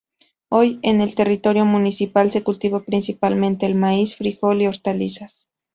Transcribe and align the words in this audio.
Hoy 0.49 0.79
en 0.81 0.99
el 0.99 1.13
territorio 1.13 1.63
municipal 1.63 2.31
se 2.31 2.41
cultiva 2.41 2.83
principalmente 2.83 3.67
el 3.67 3.75
maíz, 3.75 4.15
frijol 4.15 4.63
y 4.63 4.65
hortalizas. 4.65 5.47